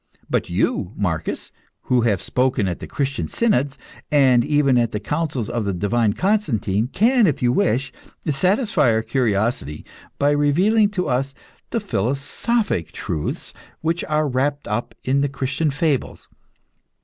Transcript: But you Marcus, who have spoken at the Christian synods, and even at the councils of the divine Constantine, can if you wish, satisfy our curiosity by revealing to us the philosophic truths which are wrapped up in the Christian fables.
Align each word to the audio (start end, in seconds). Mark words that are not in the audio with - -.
But 0.27 0.49
you 0.49 0.93
Marcus, 0.95 1.51
who 1.81 2.01
have 2.01 2.23
spoken 2.23 2.67
at 2.67 2.79
the 2.79 2.87
Christian 2.87 3.27
synods, 3.27 3.77
and 4.11 4.43
even 4.43 4.75
at 4.79 4.93
the 4.93 4.99
councils 4.99 5.47
of 5.47 5.63
the 5.63 5.75
divine 5.75 6.13
Constantine, 6.13 6.87
can 6.87 7.27
if 7.27 7.43
you 7.43 7.51
wish, 7.51 7.93
satisfy 8.27 8.89
our 8.91 9.03
curiosity 9.03 9.85
by 10.17 10.31
revealing 10.31 10.89
to 10.89 11.07
us 11.07 11.35
the 11.69 11.79
philosophic 11.79 12.91
truths 12.91 13.53
which 13.81 14.03
are 14.05 14.27
wrapped 14.27 14.67
up 14.67 14.95
in 15.03 15.21
the 15.21 15.29
Christian 15.29 15.69
fables. 15.69 16.27